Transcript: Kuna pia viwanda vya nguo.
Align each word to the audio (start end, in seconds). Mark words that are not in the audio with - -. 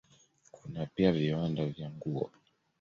Kuna 0.51 0.85
pia 0.85 1.11
viwanda 1.11 1.65
vya 1.65 1.89
nguo. 1.89 2.31